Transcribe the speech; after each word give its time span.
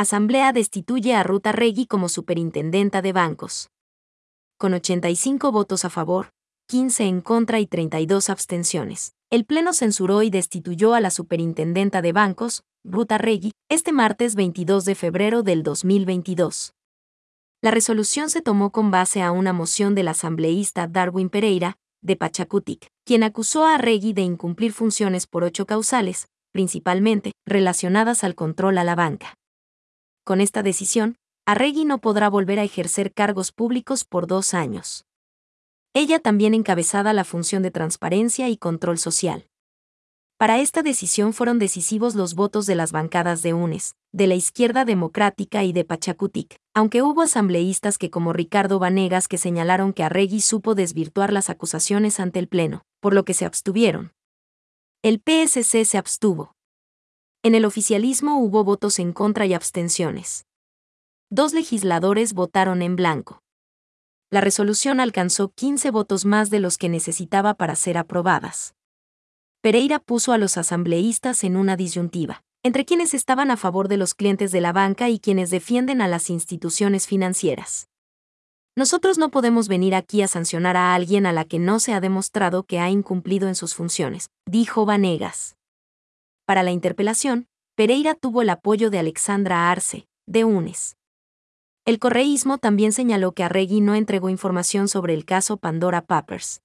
Asamblea 0.00 0.54
destituye 0.54 1.14
a 1.14 1.22
Ruta 1.22 1.52
Regui 1.52 1.84
como 1.84 2.08
superintendenta 2.08 3.02
de 3.02 3.12
bancos. 3.12 3.68
Con 4.56 4.72
85 4.72 5.52
votos 5.52 5.84
a 5.84 5.90
favor, 5.90 6.30
15 6.68 7.04
en 7.04 7.20
contra 7.20 7.60
y 7.60 7.66
32 7.66 8.30
abstenciones, 8.30 9.12
el 9.28 9.44
Pleno 9.44 9.74
censuró 9.74 10.22
y 10.22 10.30
destituyó 10.30 10.94
a 10.94 11.00
la 11.00 11.10
superintendenta 11.10 12.00
de 12.00 12.12
bancos, 12.12 12.62
Ruta 12.82 13.18
Regui, 13.18 13.52
este 13.68 13.92
martes 13.92 14.36
22 14.36 14.86
de 14.86 14.94
febrero 14.94 15.42
del 15.42 15.62
2022. 15.62 16.72
La 17.60 17.70
resolución 17.70 18.30
se 18.30 18.40
tomó 18.40 18.72
con 18.72 18.90
base 18.90 19.20
a 19.20 19.32
una 19.32 19.52
moción 19.52 19.94
del 19.94 20.08
asambleísta 20.08 20.86
Darwin 20.86 21.28
Pereira, 21.28 21.76
de 22.00 22.16
Pachacutic, 22.16 22.86
quien 23.04 23.22
acusó 23.22 23.66
a 23.66 23.76
Regui 23.76 24.14
de 24.14 24.22
incumplir 24.22 24.72
funciones 24.72 25.26
por 25.26 25.44
ocho 25.44 25.66
causales, 25.66 26.28
principalmente 26.52 27.32
relacionadas 27.46 28.24
al 28.24 28.34
control 28.34 28.78
a 28.78 28.84
la 28.84 28.94
banca. 28.94 29.34
Con 30.30 30.40
esta 30.40 30.62
decisión, 30.62 31.16
Arregui 31.44 31.84
no 31.84 31.98
podrá 31.98 32.30
volver 32.30 32.60
a 32.60 32.62
ejercer 32.62 33.12
cargos 33.12 33.50
públicos 33.50 34.04
por 34.04 34.28
dos 34.28 34.54
años. 34.54 35.04
Ella 35.92 36.20
también 36.20 36.54
encabezada 36.54 37.12
la 37.12 37.24
función 37.24 37.64
de 37.64 37.72
transparencia 37.72 38.48
y 38.48 38.56
control 38.56 38.98
social. 38.98 39.48
Para 40.38 40.60
esta 40.60 40.82
decisión 40.82 41.32
fueron 41.32 41.58
decisivos 41.58 42.14
los 42.14 42.36
votos 42.36 42.66
de 42.66 42.76
las 42.76 42.92
bancadas 42.92 43.42
de 43.42 43.54
UNES, 43.54 43.96
de 44.12 44.28
la 44.28 44.36
izquierda 44.36 44.84
democrática 44.84 45.64
y 45.64 45.72
de 45.72 45.84
Pachacutic, 45.84 46.60
aunque 46.74 47.02
hubo 47.02 47.22
asambleístas 47.22 47.98
que 47.98 48.10
como 48.10 48.32
Ricardo 48.32 48.78
Vanegas 48.78 49.26
que 49.26 49.36
señalaron 49.36 49.92
que 49.92 50.04
Arregui 50.04 50.42
supo 50.42 50.76
desvirtuar 50.76 51.32
las 51.32 51.50
acusaciones 51.50 52.20
ante 52.20 52.38
el 52.38 52.46
Pleno, 52.46 52.84
por 53.00 53.14
lo 53.14 53.24
que 53.24 53.34
se 53.34 53.46
abstuvieron. 53.46 54.12
El 55.02 55.20
PSC 55.26 55.84
se 55.84 55.98
abstuvo. 55.98 56.54
En 57.42 57.54
el 57.54 57.64
oficialismo 57.64 58.38
hubo 58.38 58.64
votos 58.64 58.98
en 58.98 59.14
contra 59.14 59.46
y 59.46 59.54
abstenciones. 59.54 60.44
Dos 61.30 61.54
legisladores 61.54 62.34
votaron 62.34 62.82
en 62.82 62.96
blanco. 62.96 63.40
La 64.30 64.42
resolución 64.42 65.00
alcanzó 65.00 65.48
15 65.48 65.90
votos 65.90 66.26
más 66.26 66.50
de 66.50 66.60
los 66.60 66.76
que 66.76 66.90
necesitaba 66.90 67.54
para 67.54 67.76
ser 67.76 67.96
aprobadas. 67.96 68.74
Pereira 69.62 70.00
puso 70.00 70.32
a 70.32 70.38
los 70.38 70.58
asambleístas 70.58 71.42
en 71.42 71.56
una 71.56 71.76
disyuntiva, 71.76 72.42
entre 72.62 72.84
quienes 72.84 73.14
estaban 73.14 73.50
a 73.50 73.56
favor 73.56 73.88
de 73.88 73.96
los 73.96 74.12
clientes 74.12 74.52
de 74.52 74.60
la 74.60 74.74
banca 74.74 75.08
y 75.08 75.18
quienes 75.18 75.48
defienden 75.48 76.02
a 76.02 76.08
las 76.08 76.28
instituciones 76.28 77.06
financieras. 77.06 77.88
Nosotros 78.76 79.16
no 79.16 79.30
podemos 79.30 79.66
venir 79.66 79.94
aquí 79.94 80.20
a 80.20 80.28
sancionar 80.28 80.76
a 80.76 80.94
alguien 80.94 81.24
a 81.24 81.32
la 81.32 81.46
que 81.46 81.58
no 81.58 81.80
se 81.80 81.94
ha 81.94 82.00
demostrado 82.00 82.64
que 82.64 82.80
ha 82.80 82.90
incumplido 82.90 83.48
en 83.48 83.54
sus 83.54 83.74
funciones, 83.74 84.28
dijo 84.44 84.84
Vanegas. 84.84 85.56
Para 86.50 86.64
la 86.64 86.72
interpelación, 86.72 87.46
Pereira 87.76 88.16
tuvo 88.16 88.42
el 88.42 88.50
apoyo 88.50 88.90
de 88.90 88.98
Alexandra 88.98 89.70
Arce, 89.70 90.08
de 90.26 90.42
UNES. 90.44 90.96
El 91.84 92.00
correísmo 92.00 92.58
también 92.58 92.90
señaló 92.90 93.30
que 93.30 93.44
Arregui 93.44 93.80
no 93.80 93.94
entregó 93.94 94.30
información 94.30 94.88
sobre 94.88 95.14
el 95.14 95.24
caso 95.24 95.58
Pandora 95.58 96.02
Papers. 96.02 96.60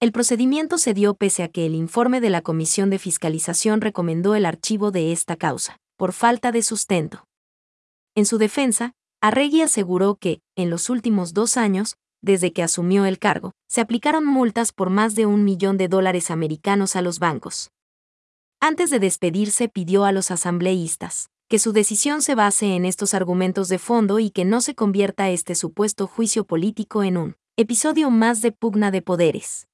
El 0.00 0.12
procedimiento 0.12 0.76
se 0.76 0.92
dio 0.92 1.14
pese 1.14 1.42
a 1.42 1.48
que 1.48 1.64
el 1.64 1.74
informe 1.76 2.20
de 2.20 2.28
la 2.28 2.42
Comisión 2.42 2.90
de 2.90 2.98
Fiscalización 2.98 3.80
recomendó 3.80 4.34
el 4.34 4.44
archivo 4.44 4.90
de 4.90 5.12
esta 5.12 5.36
causa, 5.36 5.78
por 5.96 6.12
falta 6.12 6.52
de 6.52 6.60
sustento. 6.60 7.24
En 8.14 8.26
su 8.26 8.36
defensa, 8.36 8.92
Arregui 9.22 9.62
aseguró 9.62 10.16
que, 10.16 10.42
en 10.56 10.68
los 10.68 10.90
últimos 10.90 11.32
dos 11.32 11.56
años, 11.56 11.96
desde 12.20 12.52
que 12.52 12.62
asumió 12.62 13.06
el 13.06 13.18
cargo, 13.18 13.52
se 13.66 13.80
aplicaron 13.80 14.26
multas 14.26 14.74
por 14.74 14.90
más 14.90 15.14
de 15.14 15.24
un 15.24 15.42
millón 15.42 15.78
de 15.78 15.88
dólares 15.88 16.30
americanos 16.30 16.96
a 16.96 17.00
los 17.00 17.18
bancos. 17.18 17.70
Antes 18.62 18.90
de 18.90 18.98
despedirse 18.98 19.70
pidió 19.70 20.04
a 20.04 20.12
los 20.12 20.30
asambleístas 20.30 21.30
que 21.48 21.58
su 21.58 21.72
decisión 21.72 22.20
se 22.20 22.34
base 22.34 22.76
en 22.76 22.84
estos 22.84 23.14
argumentos 23.14 23.68
de 23.68 23.78
fondo 23.78 24.18
y 24.18 24.30
que 24.30 24.44
no 24.44 24.60
se 24.60 24.74
convierta 24.74 25.30
este 25.30 25.54
supuesto 25.54 26.06
juicio 26.06 26.44
político 26.44 27.02
en 27.02 27.16
un 27.16 27.36
episodio 27.56 28.10
más 28.10 28.42
de 28.42 28.52
pugna 28.52 28.90
de 28.90 29.00
poderes. 29.00 29.69